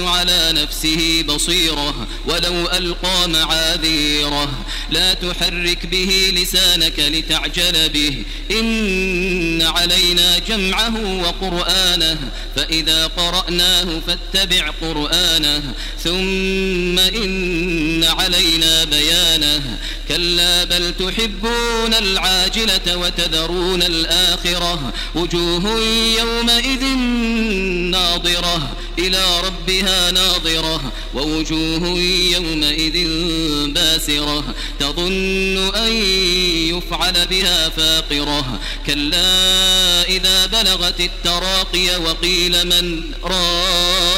على 0.00 0.52
نفسه 0.52 1.24
بصيرة 1.28 2.06
ولو 2.26 2.66
ألقى 2.66 3.28
معاذيره. 3.28 4.64
لا 4.90 5.14
تحرك 5.14 5.86
به 5.86 6.32
لسانك 6.36 6.98
لتعجل 6.98 7.88
به. 7.88 8.24
إن 8.50 9.62
علينا 9.62 10.38
جمعه 10.38 11.22
وقرآنه. 11.22 12.18
فإذا 12.56 13.06
قرأناه 13.06 13.86
فاتبع 14.06 14.70
قرآنه. 14.82 15.74
ثم 16.04 16.98
إن 16.98 18.04
علينا 18.04 18.84
بيانه. 18.84 19.78
كلا 20.08 20.64
بل 20.64 20.94
تحبون 20.98 21.94
العاجلة 21.94 22.96
وتذرون 22.96 23.82
الآخرة. 23.82 24.92
وجوه 25.14 25.80
يومئذ 26.18 26.84
ناظرة. 27.90 28.76
إلى 28.98 29.40
ربها 29.40 30.10
ناظرة 30.10 30.92
ووجوه 31.14 31.98
يومئذ 32.32 33.08
باسرة 33.72 34.44
تظن 34.80 35.74
أن 35.74 35.92
يفعل 36.76 37.26
بها 37.26 37.68
فاقرة 37.68 38.60
كلا 38.86 40.02
إذا 40.08 40.46
بلغت 40.46 41.00
التراقي 41.00 41.96
وقيل 41.96 42.66
من 42.66 43.00
راق 43.24 44.17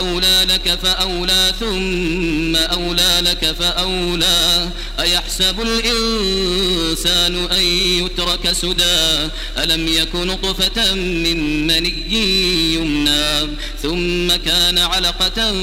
أولى 0.00 0.46
لك 0.48 0.78
فأولى 0.82 1.52
ثم 1.60 2.56
أولى 2.56 3.20
لك 3.20 3.54
فأولى. 3.60 4.68
أيحسب 5.00 5.60
الإنسان 5.60 7.44
أن 7.44 7.62
يترك 8.04 8.52
سدى؟ 8.52 9.28
ألم 9.58 9.88
يك 9.88 10.14
نطفة 10.14 10.94
من 10.94 11.66
مني 11.66 12.74
يمنى؟ 12.74 13.48
ثم 13.82 14.36
كان 14.44 14.78
علقة 14.78 15.54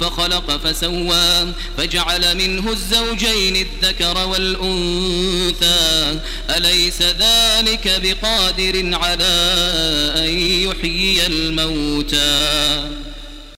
فخلق 0.00 0.60
فسوى. 0.64 1.52
فجعل 1.78 2.36
منه 2.36 2.72
الزوجين 2.72 3.66
الذكر 3.66 4.26
والأنثى. 4.26 6.18
أليس 6.56 7.02
ذلك 7.02 8.00
بقادر 8.02 8.98
على 9.02 9.32
أن 10.16 10.38
يحيي 10.38 11.26
الموتى؟ 11.26 12.61